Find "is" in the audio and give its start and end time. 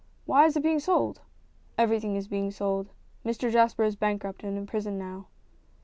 0.47-0.57, 2.15-2.27, 3.83-3.93